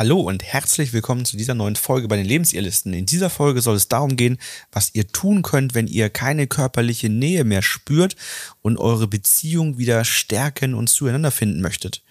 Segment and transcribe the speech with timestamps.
[0.00, 2.94] Hallo und herzlich willkommen zu dieser neuen Folge bei den Lebensirrlisten.
[2.94, 4.38] In dieser Folge soll es darum gehen,
[4.72, 8.16] was ihr tun könnt, wenn ihr keine körperliche Nähe mehr spürt
[8.62, 12.02] und eure Beziehung wieder stärken und zueinander finden möchtet.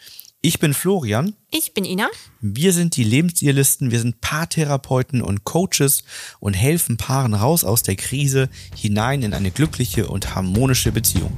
[0.41, 1.33] Ich bin Florian.
[1.49, 2.09] Ich bin Ina.
[2.41, 3.89] Wir sind die Lebensirrlisten.
[3.89, 6.03] Wir sind Paartherapeuten und Coaches
[6.39, 11.35] und helfen Paaren raus aus der Krise hinein in eine glückliche und harmonische Beziehung.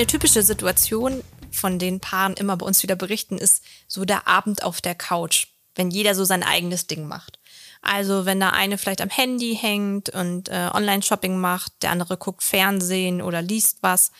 [0.00, 1.22] Eine typische Situation,
[1.52, 5.48] von den Paaren immer bei uns wieder berichten, ist so der Abend auf der Couch,
[5.74, 7.38] wenn jeder so sein eigenes Ding macht.
[7.82, 12.42] Also wenn der eine vielleicht am Handy hängt und äh, Online-Shopping macht, der andere guckt
[12.42, 14.10] Fernsehen oder liest was.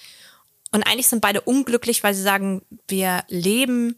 [0.71, 3.97] Und eigentlich sind beide unglücklich, weil sie sagen, wir leben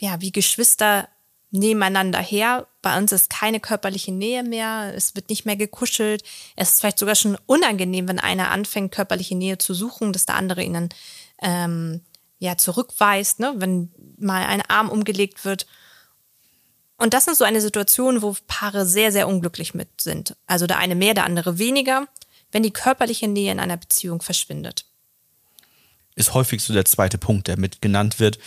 [0.00, 1.08] ja wie Geschwister
[1.50, 2.66] nebeneinander her.
[2.82, 6.22] Bei uns ist keine körperliche Nähe mehr, es wird nicht mehr gekuschelt.
[6.56, 10.36] Es ist vielleicht sogar schon unangenehm, wenn einer anfängt, körperliche Nähe zu suchen, dass der
[10.36, 10.88] andere ihn dann
[11.40, 12.00] ähm,
[12.38, 13.54] ja zurückweist, ne?
[13.56, 15.66] wenn mal ein Arm umgelegt wird.
[16.98, 20.36] Und das sind so eine Situation, wo Paare sehr, sehr unglücklich mit sind.
[20.46, 22.08] Also der eine mehr, der andere weniger,
[22.50, 24.84] wenn die körperliche Nähe in einer Beziehung verschwindet.
[26.18, 28.38] Ist häufig so der zweite Punkt, der mit genannt wird,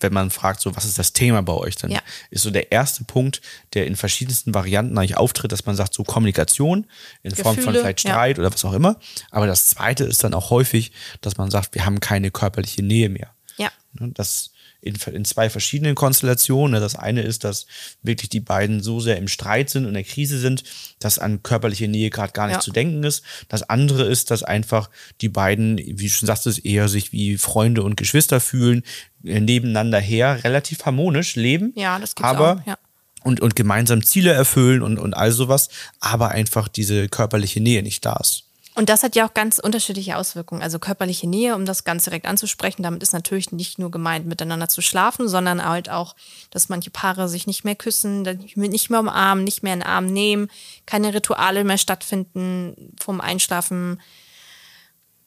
[0.00, 1.90] wenn man fragt, so was ist das Thema bei euch denn?
[1.90, 2.00] Ja.
[2.30, 3.40] Ist so der erste Punkt,
[3.74, 6.86] der in verschiedensten Varianten eigentlich auftritt, dass man sagt, so Kommunikation
[7.22, 8.10] in Form von Gefühle, vielleicht ja.
[8.10, 8.98] Streit oder was auch immer.
[9.30, 13.08] Aber das zweite ist dann auch häufig, dass man sagt, wir haben keine körperliche Nähe
[13.08, 13.34] mehr.
[13.56, 13.70] Ja.
[13.92, 14.49] Ne, Das
[14.82, 16.72] in, in zwei verschiedenen Konstellationen.
[16.72, 17.66] Ne, Das eine ist, dass
[18.02, 20.64] wirklich die beiden so sehr im Streit sind und in der Krise sind,
[20.98, 22.60] dass an körperliche Nähe gerade gar nicht Ja.
[22.60, 23.22] zu denken ist.
[23.48, 27.82] Das andere ist, dass einfach die beiden, wie du schon sagtest, eher sich wie Freunde
[27.82, 28.82] und Geschwister fühlen,
[29.24, 31.72] äh, nebeneinander her, relativ harmonisch leben.
[31.76, 32.78] Ja, das gibt's aber auch, ja.
[33.22, 35.68] und, und gemeinsam Ziele erfüllen und, und all sowas,
[36.00, 38.44] aber einfach diese körperliche Nähe nicht da ist.
[38.76, 40.62] Und das hat ja auch ganz unterschiedliche Auswirkungen.
[40.62, 44.68] Also körperliche Nähe, um das ganz direkt anzusprechen, damit ist natürlich nicht nur gemeint, miteinander
[44.68, 46.14] zu schlafen, sondern halt auch,
[46.50, 50.06] dass manche Paare sich nicht mehr küssen, nicht mehr umarmen, nicht mehr in den Arm
[50.06, 50.48] nehmen,
[50.86, 54.00] keine Rituale mehr stattfinden vom Einschlafen.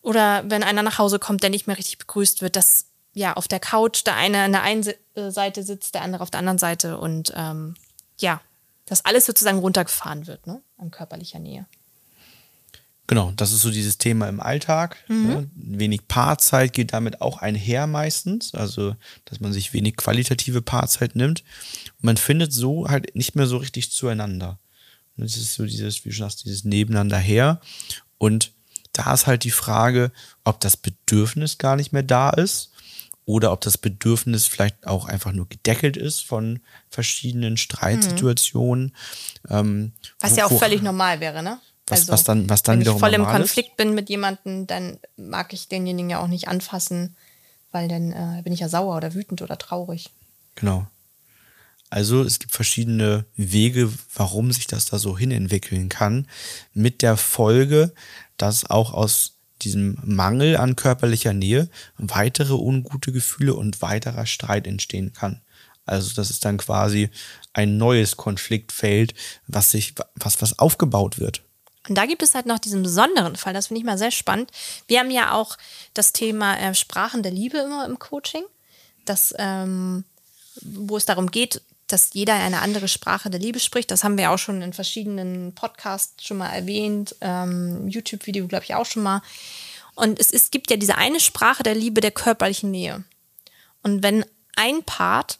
[0.02, 3.48] Oder wenn einer nach Hause kommt, der nicht mehr richtig begrüßt wird, dass ja auf
[3.48, 6.58] der Couch der eine an der einen äh, Seite sitzt, der andere auf der anderen
[6.58, 7.76] Seite und ähm,
[8.20, 8.42] ja,
[8.86, 11.68] dass alles sozusagen runtergefahren wird, ne, an körperlicher Nähe.
[13.08, 14.98] Genau, das ist so dieses Thema im Alltag.
[15.10, 15.50] Ne?
[15.56, 18.56] Wenig Paarzeit geht damit auch einher meistens.
[18.56, 21.44] Also, dass man sich wenig qualitative Paarzeit nimmt.
[21.98, 24.58] Und man findet so halt nicht mehr so richtig zueinander.
[25.18, 27.60] Und es ist so dieses, wie du schon sagst, dieses Nebeneinander her.
[28.18, 28.52] Und
[28.94, 30.12] da ist halt die Frage,
[30.46, 32.72] ob das Bedürfnis gar nicht mehr da ist
[33.26, 36.60] oder ob das Bedürfnis vielleicht auch einfach nur gedeckelt ist von
[36.90, 38.96] verschiedenen Streitsituationen.
[39.50, 41.60] Ähm, Was ja auch völlig normal wäre, ne?
[41.88, 43.48] Was- was dann- was dann wenn wiederum ich voll im normal ist?
[43.54, 47.16] Konflikt bin mit jemandem, dann mag ich denjenigen ja auch nicht anfassen,
[47.72, 50.10] weil dann äh, bin ich ja sauer oder wütend oder traurig.
[50.56, 50.88] Genau.
[51.90, 56.28] Also es gibt verschiedene Wege, warum sich das da so hinentwickeln kann,
[56.74, 57.94] mit der Folge,
[58.38, 65.14] dass auch aus diesem Mangel an körperlicher Nähe weitere ungute Gefühle und weiterer Streit entstehen
[65.14, 65.42] kann.
[65.86, 67.10] Also das ist dann quasi
[67.54, 69.14] ein neues Konfliktfeld,
[69.48, 71.44] was sich, was, was aufgebaut wird.
[71.90, 74.52] Und da gibt es halt noch diesen besonderen Fall, das finde ich mal sehr spannend.
[74.88, 75.58] Wir haben ja auch
[75.94, 78.44] das Thema äh, Sprachen der Liebe immer im Coaching,
[79.06, 80.06] das, ähm,
[80.62, 83.92] wo es darum geht, dass jeder eine andere Sprache der Liebe spricht.
[83.92, 88.76] Das haben wir auch schon in verschiedenen Podcasts schon mal erwähnt, ähm, YouTube-Video, glaube ich,
[88.76, 89.22] auch schon mal.
[89.96, 93.04] Und es, es gibt ja diese eine Sprache der Liebe der körperlichen Nähe.
[93.84, 95.40] Und wenn ein Part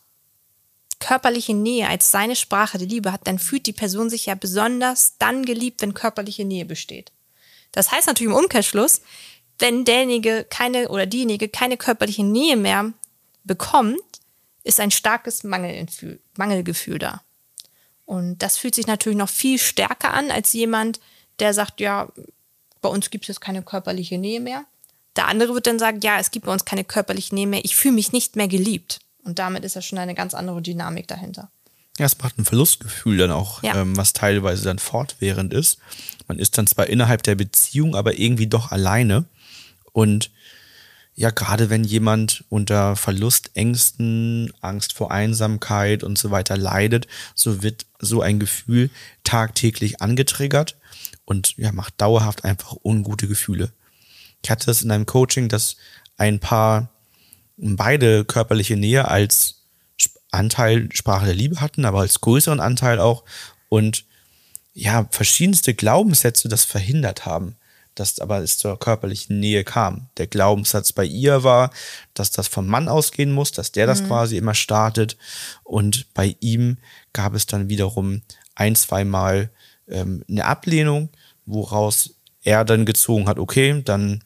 [1.04, 5.18] körperliche Nähe als seine Sprache der Liebe hat, dann fühlt die Person sich ja besonders
[5.18, 7.12] dann geliebt, wenn körperliche Nähe besteht.
[7.74, 9.02] Das heißt natürlich im Umkehrschluss,
[9.60, 12.94] wenn derjenige keine oder diejenige keine körperliche Nähe mehr
[13.44, 14.00] bekommt,
[14.64, 17.22] ist ein starkes Mangelgefühl, da.
[18.06, 21.02] Und das fühlt sich natürlich noch viel stärker an als jemand,
[21.40, 22.10] der sagt, ja,
[22.82, 24.66] bei uns gibt es jetzt keine körperliche Nähe mehr.
[25.16, 27.76] Der andere wird dann sagen, ja, es gibt bei uns keine körperliche Nähe mehr, ich
[27.76, 29.00] fühle mich nicht mehr geliebt.
[29.24, 31.50] Und damit ist ja schon eine ganz andere Dynamik dahinter.
[32.00, 33.76] Ja, es macht ein Verlustgefühl dann auch, Ja.
[33.76, 35.78] ähm, was teilweise dann fortwährend ist.
[36.28, 39.26] Man ist dann zwar innerhalb der Beziehung, aber irgendwie doch alleine.
[39.92, 40.32] Und
[41.16, 47.86] ja, gerade wenn jemand unter Verlustängsten, Angst vor Einsamkeit und so weiter leidet, so wird
[48.00, 48.90] so ein Gefühl
[49.24, 50.76] tagtäglich angetriggert
[51.26, 53.72] und ja, macht dauerhaft einfach ungute Gefühle.
[54.44, 55.78] Ich hatte das in einem Coaching, dass
[56.18, 56.90] ein Paar
[57.58, 59.64] beide körperliche Nähe als
[60.32, 63.24] Anteil Sprache der Liebe hatten, aber als größeren Anteil auch
[63.70, 64.06] und
[64.74, 67.56] ja, verschiedenste Glaubenssätze das verhindert haben.
[67.96, 70.08] dass aber es zur körperlichen Nähe kam.
[70.18, 71.72] Der Glaubenssatz bei ihr war,
[72.14, 75.16] dass das vom Mann ausgehen muss, dass der das quasi immer startet.
[75.64, 76.78] Und bei ihm
[77.14, 78.24] gab es dann wiederum
[78.56, 79.52] ein, zweimal
[79.88, 81.10] ähm, eine Ablehnung,
[81.46, 84.24] woraus er dann gezogen hat, okay, dann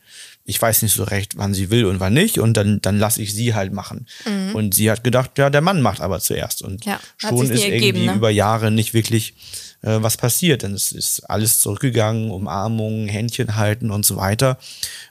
[0.49, 3.21] ich weiß nicht so recht, wann sie will und wann nicht, und dann, dann lasse
[3.21, 4.07] ich sie halt machen.
[4.53, 6.61] Und sie hat gedacht, ja, der Mann macht aber zuerst.
[6.61, 8.15] Und Ja, schon ist ergeben, irgendwie ne?
[8.15, 9.33] über Jahre nicht wirklich
[9.81, 10.63] äh, was passiert.
[10.63, 14.57] Denn es ist alles zurückgegangen, Umarmungen, Händchen halten und so weiter,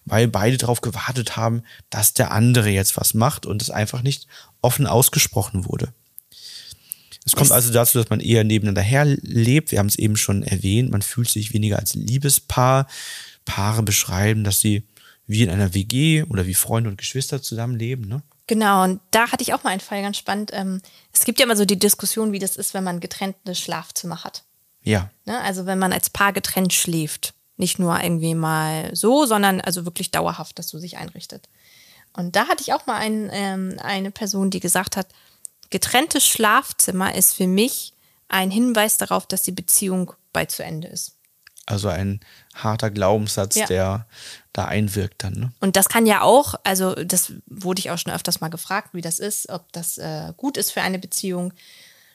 [0.07, 4.27] weil beide darauf gewartet haben, dass der andere jetzt was macht und es einfach nicht
[4.63, 5.93] offen ausgesprochen wurde.
[7.27, 9.71] Es kommt also dazu, dass man eher nebeneinander herlebt.
[9.71, 10.91] Wir haben es eben schon erwähnt.
[10.93, 12.87] Man fühlt sich weniger als Liebespaar.
[13.45, 14.83] Paare beschreiben, dass sie
[15.27, 18.07] wie in einer WG oder wie Freunde und Geschwister zusammenleben.
[18.09, 18.23] Ne?
[18.47, 20.51] Genau, und da hatte ich auch mal einen Fall ganz spannend.
[20.53, 20.81] Ähm,
[21.13, 24.45] es gibt ja immer so die Diskussion, wie das ist, wenn man getrennte Schlafzimmer hat.
[24.83, 25.41] Ja, Ne?
[25.41, 27.35] Also wenn man als Paar getrennt schläft.
[27.59, 31.49] Nicht nur irgendwie mal so, sondern also wirklich dauerhaft, dass so sich einrichtet.
[32.13, 35.09] Und da hatte ich auch mal ein, ähm, eine Person, die gesagt hat,
[35.71, 37.95] getrenntes Schlafzimmer ist für mich
[38.29, 41.16] ein Hinweis darauf, dass die Beziehung bald zu Ende ist.
[41.67, 42.21] Also ein
[42.55, 43.67] harter Glaubenssatz, Ja.
[43.67, 44.07] der
[44.53, 45.33] da einwirkt dann.
[45.35, 45.53] Ne?
[45.61, 49.03] Und das kann ja auch, also das wurde ich auch schon öfters mal gefragt, wie
[49.03, 51.53] das ist, ob das äh, gut ist für eine Beziehung.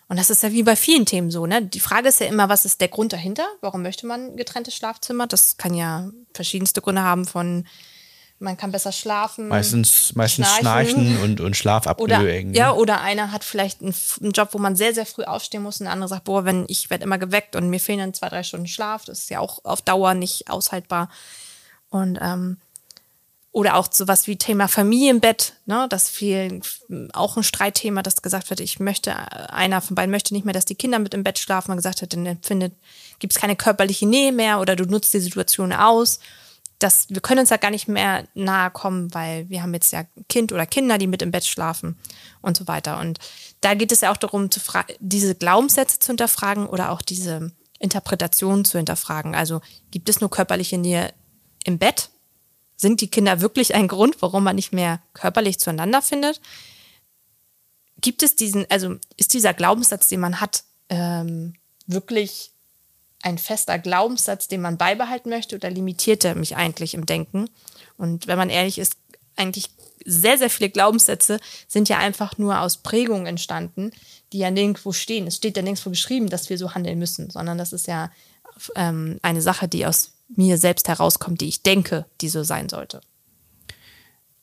[0.07, 1.62] Und das ist ja wie bei vielen Themen so, ne?
[1.62, 3.45] Die Frage ist ja immer, was ist der Grund dahinter?
[3.62, 5.27] Warum möchte man ein getrenntes Schlafzimmer?
[5.27, 7.65] Das kann ja verschiedenste Gründe haben von
[8.41, 9.47] man kann besser schlafen.
[9.47, 10.89] Meistens, meistens Schnarchen.
[10.89, 12.57] Schnarchen und, und Schlafapnoe Oder, irgendwie.
[12.57, 15.79] ja, oder einer hat vielleicht einen, einen Job, wo man sehr, sehr früh aufstehen muss
[15.79, 18.29] und der andere sagt, boah, wenn ich werde immer geweckt und mir fehlen dann zwei,
[18.29, 21.09] drei Stunden Schlaf, das ist ja auch auf Dauer nicht aushaltbar.
[21.89, 22.57] Und ähm,
[23.53, 26.61] oder auch sowas wie Thema Familienbett, ne, das viel
[27.11, 29.13] auch ein Streitthema, dass gesagt wird, ich möchte,
[29.51, 32.01] einer von beiden möchte nicht mehr, dass die Kinder mit im Bett schlafen, man gesagt
[32.01, 32.73] hat, dann empfindet,
[33.19, 36.19] gibt es keine körperliche Nähe mehr oder du nutzt die Situation aus.
[36.81, 40.06] Das, wir können uns ja gar nicht mehr nahe kommen, weil wir haben jetzt ja
[40.30, 41.98] Kind oder Kinder, die mit im Bett schlafen
[42.42, 43.00] und so weiter.
[43.00, 43.19] Und
[43.62, 44.50] da geht es ja auch darum,
[45.00, 49.36] diese Glaubenssätze zu hinterfragen oder auch diese Interpretation zu hinterfragen.
[49.36, 49.62] Also
[49.92, 51.13] gibt es nur körperliche Nähe
[51.63, 52.10] im Bett?
[52.78, 56.42] Sind die Kinder wirklich ein Grund, warum man nicht mehr körperlich zueinander findet?
[58.00, 61.54] Gibt es diesen, also ist dieser Glaubenssatz, den man hat, ähm,
[61.86, 62.51] wirklich
[63.23, 67.50] ein fester Glaubenssatz, den man beibehalten möchte oder limitiert er mich eigentlich im Denken?
[67.97, 68.97] Und wenn man ehrlich ist,
[69.35, 69.69] eigentlich
[70.06, 73.91] sehr, sehr viele Glaubenssätze sind ja einfach nur aus Prägungen entstanden,
[74.33, 75.27] die ja nirgendwo stehen.
[75.27, 78.12] Es steht ja nirgendwo geschrieben, dass wir so handeln müssen, sondern das ist ja
[78.75, 83.01] ähm, eine Sache, die aus mir selbst herauskommt, die ich denke, die so sein sollte.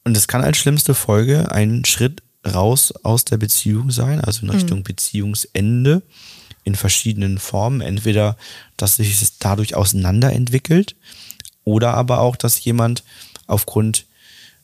[0.04, 4.50] Und es kann als schlimmste Folge ein Schritt raus aus der Beziehung sein, also in
[4.50, 6.02] Richtung Beziehungsende
[6.68, 7.80] in verschiedenen Formen.
[7.80, 8.36] Entweder,
[8.76, 10.94] dass sich es dadurch auseinanderentwickelt
[11.64, 13.02] oder aber auch, dass jemand
[13.46, 14.06] aufgrund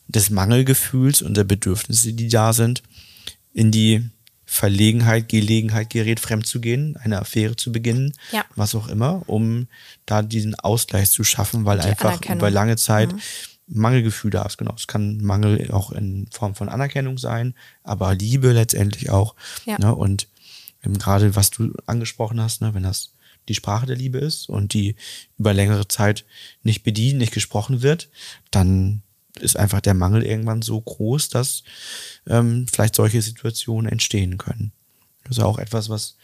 [0.07, 2.83] des Mangelgefühls und der Bedürfnisse, die da sind,
[3.53, 4.07] in die
[4.45, 8.45] Verlegenheit, Gelegenheit gerät, fremd zu gehen, eine Affäre zu beginnen, Ja.
[8.55, 9.67] was auch immer, um
[10.05, 13.13] da diesen Ausgleich zu schaffen, weil Die einfach über lange Zeit
[13.67, 14.59] Mangelgefühl da ist.
[14.59, 19.33] Genau, es kann Mangel auch in Form von Anerkennung sein, aber Liebe letztendlich auch.
[19.65, 19.79] Ja.
[19.79, 19.95] Ne?
[19.95, 20.27] Und
[20.93, 23.13] gerade was du angesprochen hast, ne, wenn das
[23.47, 24.95] die Sprache der Liebe ist und die
[25.37, 26.25] über längere Zeit
[26.63, 28.09] nicht bedient, nicht gesprochen wird,
[28.51, 29.01] dann
[29.39, 31.63] ist einfach der Mangel irgendwann so groß, dass
[32.27, 34.71] ähm, vielleicht solche Situationen entstehen können.
[35.23, 36.15] Das ist auch etwas, was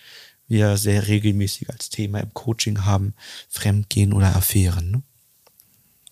[0.47, 3.13] wir sehr regelmäßig als Thema im Coaching haben,
[3.49, 4.91] Fremdgehen oder Affären.
[4.91, 5.03] Ne?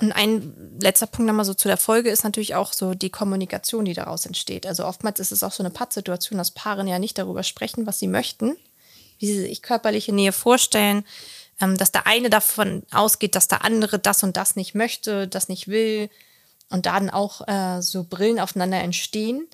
[0.02, 3.86] Und ein letzter Punkt nochmal so zu der Folge ist natürlich auch so die Kommunikation,
[3.86, 4.66] die daraus entsteht.
[4.66, 8.00] Also oftmals ist es auch so eine Pattsituation, dass Paare ja nicht darüber sprechen, was
[8.00, 8.58] sie möchten,
[9.20, 11.06] wie sie sich körperliche Nähe vorstellen,
[11.62, 15.50] ähm, dass der eine davon ausgeht, dass der andere das und das nicht möchte, das
[15.50, 16.10] nicht will
[16.70, 19.48] und dann auch äh, so Brillen aufeinander entstehen,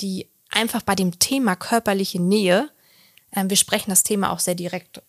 [0.00, 2.70] die einfach bei dem Thema körperliche Nähe,
[3.34, 5.02] ähm, wir sprechen das Thema auch sehr direkt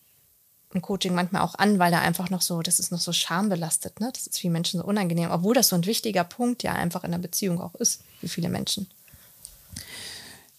[0.72, 3.98] im Coaching manchmal auch an, weil da einfach noch so, das ist noch so schambelastet,
[4.00, 4.10] ne?
[4.12, 7.10] Das ist für Menschen so unangenehm, obwohl das so ein wichtiger Punkt ja einfach in
[7.10, 8.86] der Beziehung auch ist für viele Menschen.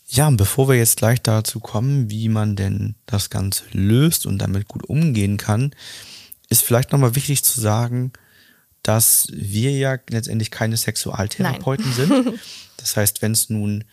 [0.09, 4.39] Ja, und bevor wir jetzt gleich dazu kommen, wie man denn das Ganze löst und
[4.39, 5.73] damit gut umgehen kann,
[6.49, 8.11] ist vielleicht nochmal wichtig zu sagen,
[8.83, 12.39] dass wir ja letztendlich keine Sexualtherapeuten sind.
[12.77, 13.83] Das heißt, wenn es nun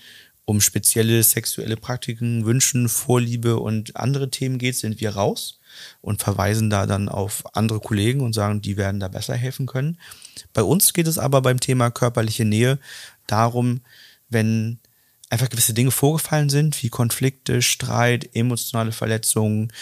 [0.47, 5.58] um spezielle sexuelle Praktiken, Wünschen, Vorliebe und andere Themen geht, sind wir raus
[6.01, 9.99] und verweisen da dann auf andere Kollegen und sagen, die werden da besser helfen können.
[10.53, 12.79] Bei uns geht es aber beim Thema körperliche Nähe
[13.27, 13.81] darum,
[14.29, 14.79] wenn
[15.31, 19.73] einfach gewisse Dinge vorgefallen sind, wie Konflikte, Streit, emotionale Verletzungen,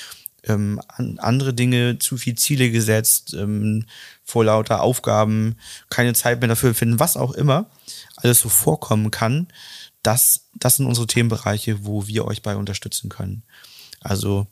[0.44, 3.86] ähm, an, andere Dinge, zu viel Ziele gesetzt, ähm,
[4.24, 5.56] vor lauter Aufgaben,
[5.90, 7.70] keine Zeit mehr dafür finden, was auch immer
[8.16, 9.48] alles so vorkommen kann,
[10.02, 13.42] das, das sind unsere Themenbereiche, wo wir euch bei unterstützen können.
[14.00, 14.46] Also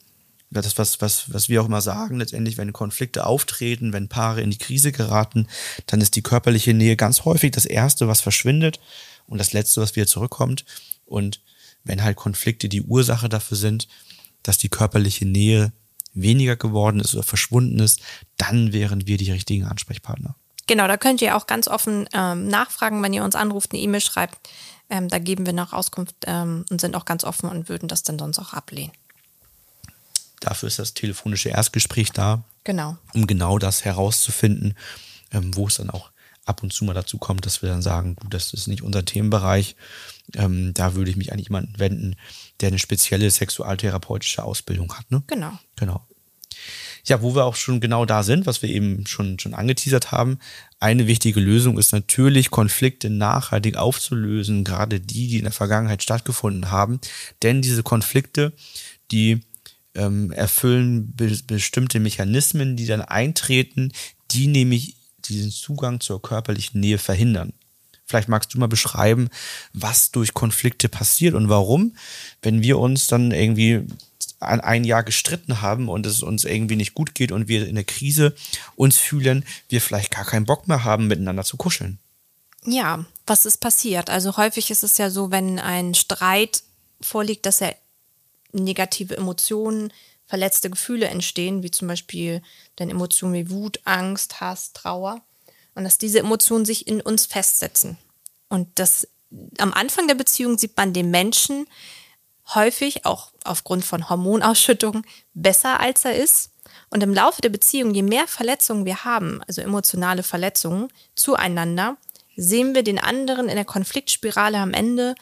[0.63, 4.51] das, was, was, was wir auch immer sagen, letztendlich, wenn Konflikte auftreten, wenn Paare in
[4.51, 5.49] die Krise geraten,
[5.87, 8.81] dann ist die körperliche Nähe ganz häufig das Erste, was verschwindet
[9.27, 10.65] und das Letzte, was wieder zurückkommt.
[11.05, 11.41] Und
[11.85, 13.89] wenn halt Konflikte die Ursache dafür sind,
[14.43, 15.73] dass die körperliche Nähe
[16.13, 18.01] weniger geworden ist oder verschwunden ist,
[18.37, 20.37] dann wären wir die richtigen Ansprechpartner.
[20.67, 24.01] Genau, da könnt ihr auch ganz offen ähm, nachfragen, wenn ihr uns anruft, eine E-Mail
[24.01, 24.39] schreibt.
[24.89, 28.03] Ähm, da geben wir noch Auskunft ähm, und sind auch ganz offen und würden das
[28.03, 28.93] dann sonst auch ablehnen.
[30.45, 32.99] Dafür ist das telefonische Erstgespräch da, Genau.
[33.15, 34.75] um genau das herauszufinden,
[35.33, 36.11] ähm, wo es dann auch
[36.45, 39.05] ab und zu mal dazu kommt, dass wir dann sagen, du, das ist nicht unser
[39.05, 39.77] Themenbereich.
[40.35, 42.17] Ähm, da würde ich mich an jemanden wenden,
[42.61, 45.11] der eine spezielle sexualtherapeutische Ausbildung hat.
[45.11, 45.23] Ne?
[45.27, 45.59] Genau.
[45.77, 46.07] Genau.
[47.07, 50.39] Ja, wo wir auch schon genau da sind, was wir eben schon, schon angeteasert haben.
[50.81, 56.71] Eine wichtige Lösung ist natürlich, Konflikte nachhaltig aufzulösen, gerade die, die in der Vergangenheit stattgefunden
[56.71, 57.01] haben.
[57.43, 58.53] Denn diese Konflikte,
[59.11, 59.41] die
[59.95, 63.93] ähm, erfüllen be bestimmte Mechanismen, die dann eintreten,
[64.31, 67.53] die nämlich diesen Zugang zur körperlichen Nähe verhindern.
[68.07, 69.29] Vielleicht magst du mal beschreiben,
[69.73, 71.97] was durch Konflikte passiert und warum,
[72.43, 73.87] wenn wir uns dann irgendwie
[74.41, 77.77] ein, ein Jahr gestritten haben und es uns irgendwie nicht gut geht und wir in
[77.77, 78.35] der Krise
[78.77, 81.99] uns fühlen, wir vielleicht gar keinen Bock mehr haben, miteinander zu kuscheln.
[82.67, 84.11] Ja, was ist passiert?
[84.11, 86.63] Also häufig ist es ja so, wenn ein Streit
[87.01, 87.75] vorliegt, dass er
[88.63, 89.93] negative Emotionen,
[90.27, 92.43] verletzte Gefühle entstehen, wie zum Beispiel
[92.77, 95.21] dann Emotionen wie Wut, Angst, Hass, Trauer.
[95.75, 97.99] Und dass diese Emotionen sich in uns festsetzen.
[98.49, 99.09] Und das
[99.59, 101.67] am Anfang der Beziehung sieht man den Menschen
[102.55, 106.51] häufig, auch aufgrund von Hormonausschüttungen, besser als er ist.
[106.91, 111.97] Und im Laufe der Beziehung, je mehr Verletzungen wir haben, also emotionale Verletzungen zueinander,
[112.37, 115.15] sehen wir den anderen in der Konfliktspirale am Ende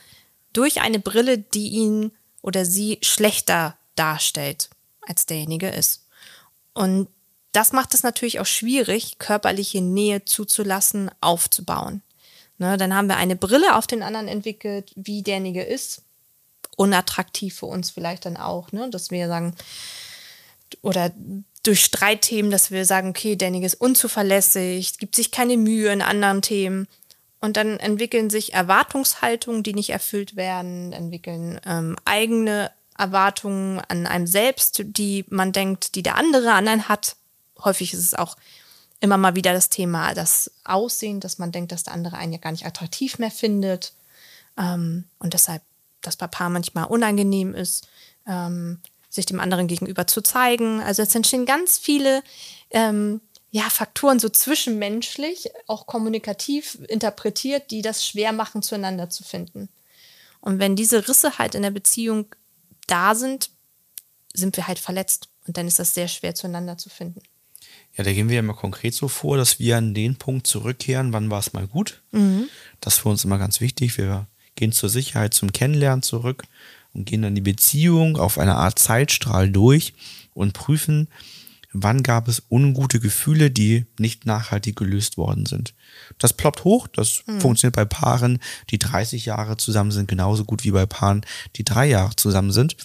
[0.53, 4.69] durch eine Brille, die ihn oder sie schlechter darstellt,
[5.07, 6.07] als derjenige ist.
[6.75, 7.09] Und
[7.53, 12.03] das macht es natürlich auch schwierig, körperliche Nähe zuzulassen, aufzubauen.
[12.59, 16.03] Ne, dann haben wir eine Brille auf den anderen entwickelt, wie derjenige ist.
[16.77, 18.89] Unattraktiv für uns vielleicht dann auch, ne?
[18.89, 19.55] dass wir sagen,
[20.81, 21.13] oder
[21.63, 26.43] durch Streitthemen, dass wir sagen, okay, derjenige ist unzuverlässig, gibt sich keine Mühe in anderen
[26.43, 26.89] Themen.
[27.43, 34.29] Und dann entwickeln sich Erwartungshaltungen, die nicht erfüllt werden, entwickeln ähm, eigene Erwartungen an einem
[34.29, 37.17] selbst, die man denkt, die der andere an einen hat.
[37.65, 38.37] Häufig ist es auch
[39.01, 42.39] immer mal wieder das Thema, das Aussehen, dass man denkt, dass der andere einen ja
[42.39, 43.93] gar nicht attraktiv mehr findet.
[44.57, 45.63] Ähm, und deshalb
[46.01, 47.89] das bei Paar manchmal unangenehm ist,
[48.25, 48.79] ähm,
[49.11, 50.81] sich dem anderen gegenüber zu zeigen.
[50.81, 52.23] Also es entstehen ganz viele
[52.71, 53.21] ähm,
[53.53, 59.69] ja, Faktoren so zwischenmenschlich, auch kommunikativ interpretiert, die das schwer machen, zueinander zu finden.
[60.41, 62.27] Und wenn diese Risse halt in der Beziehung
[62.87, 63.51] da sind,
[64.33, 65.29] sind wir halt verletzt.
[65.47, 67.21] Und dann ist das sehr schwer, zueinander zu finden.
[67.95, 71.13] Ja, da gehen wir ja mal konkret so vor, dass wir an den Punkt zurückkehren,
[71.13, 72.01] wann war es mal gut.
[72.81, 73.99] Das ist für uns immer ganz wichtig.
[73.99, 76.45] Wir gehen zur Sicherheit, zum Kennenlernen zurück
[76.95, 79.93] und gehen dann die Beziehung auf eine Art Zeitstrahl durch
[80.33, 81.09] und prüfen,
[81.73, 85.75] wann gab es ungute Gefühle, die nicht nachhaltig gelöst worden sind.
[86.19, 88.39] Das ploppt hoch, das funktioniert bei Paaren,
[88.71, 91.25] die 30 Jahre zusammen sind, genauso gut wie bei Paaren,
[91.57, 92.77] die drei Jahre zusammen sind.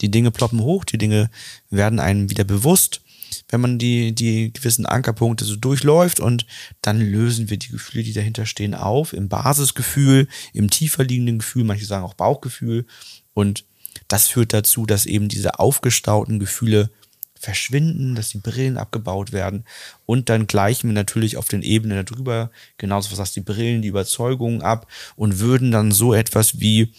[0.00, 1.30] Die Dinge ploppen hoch, die Dinge
[1.70, 3.00] werden einem wieder bewusst,
[3.48, 6.46] wenn man die, die gewissen Ankerpunkte so durchläuft und
[6.82, 11.64] dann lösen wir die Gefühle, die dahinter stehen, auf, im Basisgefühl, im tiefer liegenden Gefühl,
[11.64, 12.86] manche sagen auch Bauchgefühl
[13.34, 13.64] und
[14.08, 16.90] das führt dazu, dass eben diese aufgestauten Gefühle
[17.38, 19.64] verschwinden, dass die Brillen abgebaut werden
[20.06, 23.88] und dann gleichen wir natürlich auf den Ebenen darüber, genauso was heißt die Brillen, die
[23.88, 26.92] Überzeugungen ab und würden dann so etwas wie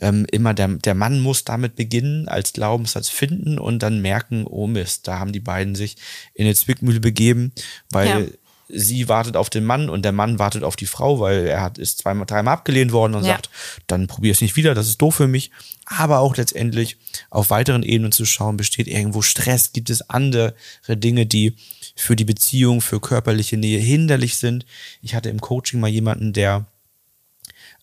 [0.00, 4.66] ähm, immer der, der Mann muss damit beginnen, als Glaubenssatz finden und dann merken, oh
[4.66, 5.96] Mist, da haben die beiden sich
[6.34, 7.52] in eine Zwickmühle begeben,
[7.90, 8.37] weil Ja.
[8.68, 11.78] Sie wartet auf den Mann und der Mann wartet auf die Frau, weil er hat,
[11.78, 13.32] ist zweimal, dreimal abgelehnt worden und Ja.
[13.32, 13.48] sagt,
[13.86, 15.50] dann probier es nicht wieder, das ist doof für mich.
[15.86, 16.98] Aber auch letztendlich
[17.30, 20.54] auf weiteren Ebenen zu schauen, besteht irgendwo Stress, gibt es andere
[20.86, 21.56] Dinge, die
[21.96, 24.66] für die Beziehung, für körperliche Nähe hinderlich sind.
[25.00, 26.66] Ich hatte im Coaching mal jemanden, der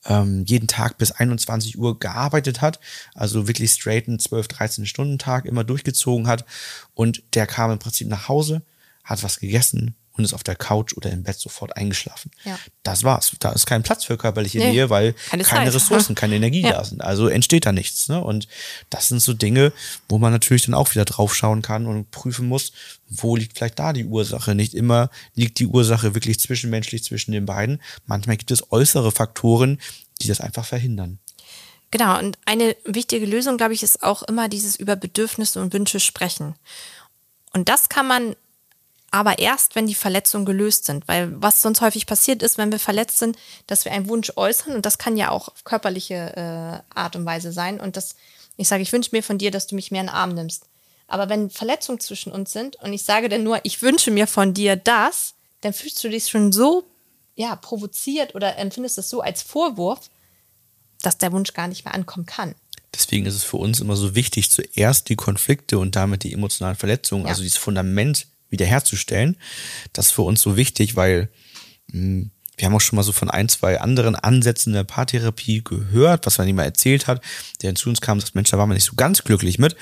[0.06, 2.80] ähm, jeden Tag bis 21 Uhr gearbeitet hat,
[3.16, 6.46] also wirklich straight einen 12, 13 Stunden Tag immer durchgezogen hat
[6.94, 8.62] und der kam im Prinzip nach Hause,
[9.04, 12.32] hat was gegessen und ist auf der Couch oder im Bett sofort eingeschlafen.
[12.44, 12.58] Ja.
[12.84, 13.34] Das war's.
[13.40, 15.74] Da ist kein Platz für körperliche Nee, Nähe, weil keine keine.
[15.74, 16.72] Ressourcen, keine Energie Ja.
[16.74, 17.02] da sind.
[17.02, 18.08] Also entsteht da nichts.
[18.08, 18.22] Ne?
[18.24, 18.48] Und
[18.90, 19.74] das sind so Dinge,
[20.08, 22.72] wo man natürlich dann auch wieder drauf schauen kann und prüfen muss,
[23.10, 24.56] wo liegt vielleicht da die Ursache.
[24.56, 27.82] Nicht immer liegt die Ursache wirklich zwischenmenschlich zwischen den beiden.
[28.06, 29.80] Manchmal gibt es äußere Faktoren,
[30.22, 31.20] die das einfach verhindern.
[31.92, 36.00] Genau, und eine wichtige Lösung, glaube ich, ist auch immer dieses über Bedürfnisse und Wünsche
[36.00, 36.56] sprechen.
[37.54, 38.36] Und das kann man
[39.12, 41.08] aber erst, wenn die Verletzungen gelöst sind.
[41.08, 44.74] Weil was sonst häufig passiert ist, wenn wir verletzt sind, dass wir einen Wunsch äußern
[44.76, 47.80] und das kann ja auch auf körperliche äh, Art und Weise sein.
[47.80, 48.16] Und das,
[48.58, 50.66] ich sage, ich wünsche mir von dir, dass du mich mehr in den Arm nimmst.
[51.08, 54.54] Aber wenn Verletzungen zwischen uns sind und ich sage dann nur, ich wünsche mir von
[54.54, 56.84] dir das, dann fühlst du dich schon so
[57.36, 60.10] ja, provoziert oder empfindest es so als Vorwurf,
[61.02, 62.56] dass der Wunsch gar nicht mehr ankommen kann.
[62.94, 66.78] Deswegen ist es für uns immer so wichtig, zuerst die Konflikte und damit die emotionalen
[66.78, 67.30] Verletzungen, Ja.
[67.32, 69.38] also dieses Fundament wiederherzustellen.
[69.94, 71.30] Das ist für uns so wichtig, weil
[71.92, 72.26] mh,
[72.58, 76.38] wir haben auch schon mal so von ein, zwei anderen Ansätzen der Paartherapie gehört, was
[76.38, 77.22] man ihm erzählt hat,
[77.62, 79.76] der zu uns kam sagt, Mensch, da waren wir nicht so ganz glücklich mit.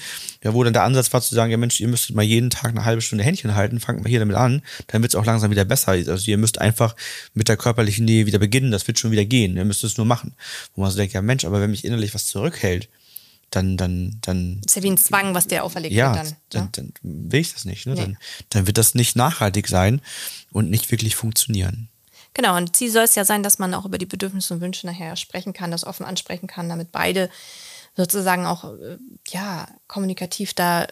[0.43, 2.71] Ja, wo dann der Ansatz war zu sagen, ja Mensch, ihr müsstet mal jeden Tag
[2.71, 5.51] eine halbe Stunde Händchen halten, fangt mal hier damit an, dann wird es auch langsam
[5.51, 5.91] wieder besser.
[5.91, 6.95] Also ihr müsst einfach
[7.33, 10.05] mit der körperlichen Nähe wieder beginnen, das wird schon wieder gehen, ihr müsst es nur
[10.05, 10.33] machen.
[10.75, 12.89] Wo man so denkt, ja Mensch, aber wenn mich innerlich was zurückhält,
[13.55, 16.35] dann, dann, dann ist ja wie ein Zwang, was dir auferlegt ja, wird dann.
[16.49, 16.69] dann, ne?
[17.01, 17.85] dann will ich das nicht.
[17.85, 17.93] Ne?
[17.93, 18.01] Nee.
[18.01, 18.17] Dann,
[18.49, 20.01] dann wird das nicht nachhaltig sein
[20.51, 21.89] und nicht wirklich funktionieren.
[22.33, 24.87] Genau, und Ziel soll es ja sein, dass man auch über die Bedürfnisse und Wünsche
[24.87, 27.29] nachher sprechen kann, das offen ansprechen kann, damit beide
[27.95, 28.97] sozusagen auch äh,
[29.29, 30.87] ja, kommunikativ da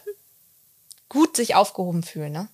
[1.08, 2.32] gut sich aufgehoben fühlen.
[2.32, 2.48] Ne?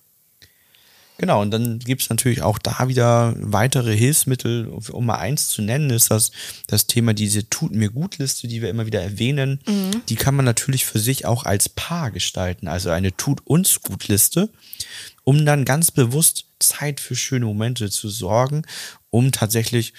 [1.19, 4.67] Genau, und dann gibt es natürlich auch da wieder weitere Hilfsmittel.
[4.67, 6.31] Um mal eins zu nennen, ist das
[6.67, 9.59] das Thema diese Tut mir gut Liste, die wir immer wieder erwähnen.
[10.07, 14.07] Die kann man natürlich für sich auch als Paar gestalten, also eine Tut uns gut
[14.07, 14.49] Liste,
[15.25, 18.61] um dann ganz bewusst Zeit für schöne Momente zu sorgen,
[19.09, 19.93] um tatsächlich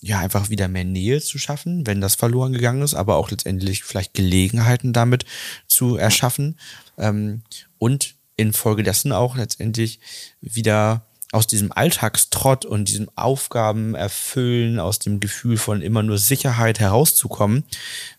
[0.00, 3.82] ja einfach wieder mehr Nähe zu schaffen, wenn das verloren gegangen ist, aber auch letztendlich
[3.82, 5.24] vielleicht Gelegenheiten damit
[5.66, 6.56] zu erschaffen
[6.98, 7.42] ähm,
[7.78, 10.00] und infolgedessen auch letztendlich
[10.40, 16.78] wieder aus diesem Alltagstrott und diesem Aufgaben erfüllen, aus dem Gefühl von immer nur Sicherheit
[16.78, 17.64] herauszukommen,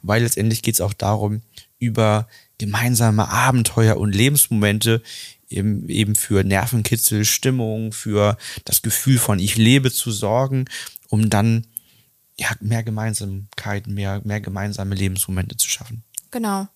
[0.01, 1.41] weil letztendlich geht es auch darum,
[1.77, 5.03] über gemeinsame Abenteuer und Lebensmomente
[5.47, 10.65] eben, eben für Nervenkitzel, Stimmung, für das Gefühl von ich lebe zu sorgen,
[11.09, 11.67] um dann
[12.39, 16.03] ja, mehr Gemeinsamkeit, mehr, mehr gemeinsame Lebensmomente zu schaffen.
[16.31, 16.67] Genau.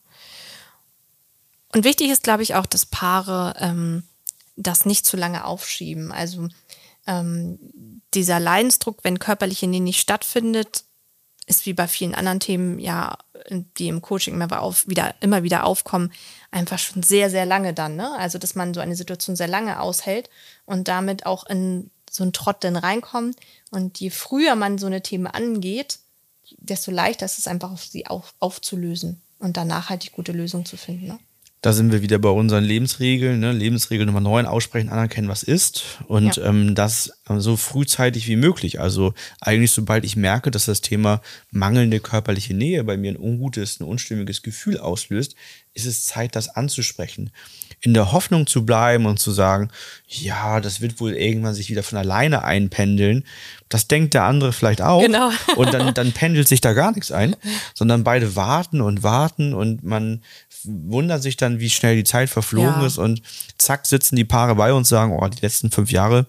[1.73, 4.03] Und wichtig ist, glaube ich, auch, dass Paare ähm,
[4.55, 6.11] das nicht zu lange aufschieben.
[6.11, 6.47] Also
[7.05, 7.59] ähm,
[8.13, 10.83] dieser Leidensdruck, wenn körperliche Nähe nicht stattfindet,
[11.45, 13.17] ist wie bei vielen anderen Themen, ja,
[13.49, 16.11] die im Coaching immer, auf, wieder, immer wieder aufkommen,
[16.51, 17.95] einfach schon sehr, sehr lange dann.
[17.95, 18.11] Ne?
[18.17, 20.29] Also, dass man so eine Situation sehr lange aushält
[20.65, 23.37] und damit auch in so einen Trott dann reinkommt.
[23.71, 25.99] Und je früher man so eine Themen angeht,
[26.57, 30.75] desto leichter ist es einfach, auf sie auf, aufzulösen und dann nachhaltig gute Lösungen zu
[30.75, 31.07] finden.
[31.07, 31.19] Ne?
[31.61, 33.39] Da sind wir wieder bei unseren Lebensregeln.
[33.39, 33.51] Ne?
[33.51, 35.83] Lebensregel Nummer 9, aussprechen, anerkennen, was ist.
[36.07, 36.45] Und Ja.
[36.45, 38.79] ähm, das so frühzeitig wie möglich.
[38.79, 43.79] Also eigentlich, sobald ich merke, dass das Thema mangelnde körperliche Nähe bei mir ein ungutes,
[43.79, 45.35] ein unstimmiges Gefühl auslöst,
[45.73, 47.31] ist es Zeit, das anzusprechen.
[47.81, 49.69] In der Hoffnung zu bleiben und zu sagen,
[50.07, 53.25] ja, das wird wohl irgendwann sich wieder von alleine einpendeln.
[53.69, 55.01] Das denkt der andere vielleicht auch.
[55.01, 55.29] Genau.
[55.55, 57.35] Und dann, dann pendelt sich da gar nichts ein,
[57.75, 60.21] sondern beide warten und warten und man
[60.67, 62.85] wundert sich dann, wie schnell die Zeit verflogen Ja.
[62.85, 63.21] ist und
[63.57, 66.25] zack sitzen die Paare bei uns und sagen, oh, die letzten fünf Jahre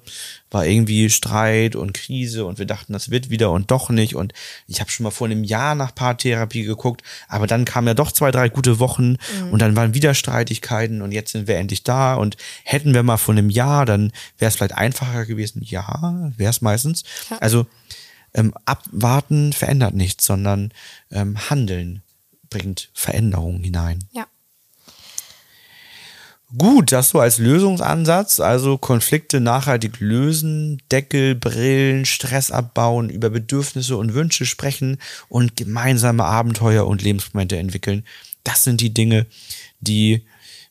[0.51, 4.33] war irgendwie Streit und Krise und wir dachten, das wird wieder und doch nicht und
[4.67, 8.13] ich habe schon mal vor einem Jahr nach Paartherapie geguckt, aber dann kamen ja doch
[8.13, 9.17] zwei, drei gute Wochen
[9.51, 13.19] und dann waren wieder Streitigkeiten und jetzt sind wir endlich da und hätten wir mal
[13.19, 15.63] vor einem Jahr, dann wäre es vielleicht einfacher gewesen.
[15.65, 17.03] Ja, wäre es meistens.
[17.41, 17.67] Also
[18.35, 20.71] ähm, abwarten verändert nichts, sondern
[21.11, 22.03] ähm, handeln
[22.51, 24.05] bringt Veränderungen hinein.
[24.13, 24.27] Ja.
[26.57, 33.99] Gut, das so als Lösungsansatz, also Konflikte nachhaltig lösen, Deckel, Brillen, Stress abbauen, über Bedürfnisse
[33.99, 34.97] und Wünsche sprechen
[35.29, 38.03] und gemeinsame Abenteuer und Lebensmomente entwickeln.
[38.45, 39.27] Das sind die Dinge,
[39.81, 40.25] die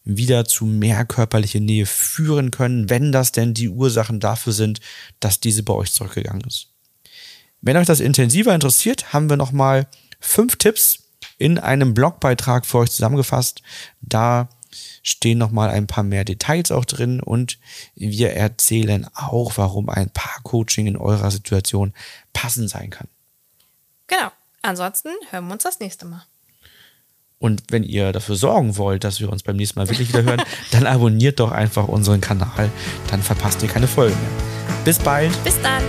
[0.04, 4.80] wieder zu mehr körperliche Nähe führen können, wenn das denn die Ursachen dafür sind,
[5.20, 6.70] dass diese bei euch zurückgegangen ist.
[7.62, 9.88] Wenn euch das intensiver interessiert, haben wir nochmal
[10.20, 11.07] fünf Tipps
[11.38, 13.62] in einem Blogbeitrag für euch zusammengefasst.
[14.02, 14.50] Da
[15.04, 17.58] stehen nochmal ein paar mehr Details auch drin und
[17.96, 21.94] wir erzählen auch, warum ein Paar-Coaching in eurer Situation
[22.34, 23.08] passend sein kann.
[24.08, 24.32] Genau.
[24.62, 26.26] Ansonsten hören wir uns das nächste Mal.
[27.40, 30.42] Und wenn ihr dafür sorgen wollt, dass wir uns beim nächsten Mal wirklich wieder hören,
[30.72, 32.70] dann abonniert doch einfach unseren Kanal.
[33.10, 34.84] Dann verpasst ihr keine Folgen mehr.
[34.84, 35.32] Bis bald.
[35.44, 35.84] Bis dann.